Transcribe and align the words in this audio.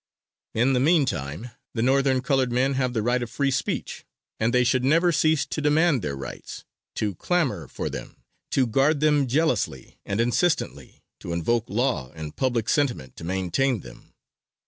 In 0.55 0.73
the 0.73 0.79
meantime 0.79 1.51
the 1.75 1.83
Northern 1.83 2.21
colored 2.21 2.51
men 2.51 2.73
have 2.73 2.93
the 2.93 3.03
right 3.03 3.21
of 3.21 3.29
free 3.29 3.51
speech, 3.51 4.03
and 4.39 4.51
they 4.51 4.63
should 4.63 4.83
never 4.83 5.11
cease 5.11 5.45
to 5.45 5.61
demand 5.61 6.01
their 6.01 6.15
rights, 6.15 6.65
to 6.95 7.13
clamor 7.13 7.67
for 7.67 7.87
them, 7.87 8.23
to 8.49 8.65
guard 8.65 8.99
them 8.99 9.27
jealously, 9.27 9.99
and 10.03 10.19
insistently 10.19 11.03
to 11.19 11.33
invoke 11.33 11.69
law 11.69 12.11
and 12.15 12.35
public 12.35 12.67
sentiment 12.67 13.15
to 13.17 13.23
maintain 13.23 13.81
them. 13.81 14.15